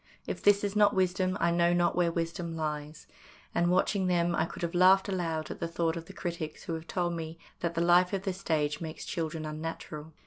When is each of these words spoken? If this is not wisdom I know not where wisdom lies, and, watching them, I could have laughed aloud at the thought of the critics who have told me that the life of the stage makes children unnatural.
If 0.25 0.41
this 0.41 0.63
is 0.63 0.75
not 0.75 0.95
wisdom 0.95 1.37
I 1.39 1.51
know 1.51 1.73
not 1.73 1.95
where 1.95 2.11
wisdom 2.11 2.55
lies, 2.55 3.05
and, 3.53 3.69
watching 3.69 4.07
them, 4.07 4.33
I 4.35 4.47
could 4.47 4.63
have 4.63 4.73
laughed 4.73 5.07
aloud 5.07 5.51
at 5.51 5.59
the 5.59 5.67
thought 5.67 5.95
of 5.95 6.05
the 6.05 6.11
critics 6.13 6.63
who 6.63 6.73
have 6.73 6.87
told 6.87 7.13
me 7.13 7.37
that 7.59 7.75
the 7.75 7.81
life 7.81 8.11
of 8.11 8.23
the 8.23 8.33
stage 8.33 8.81
makes 8.81 9.05
children 9.05 9.45
unnatural. 9.45 10.13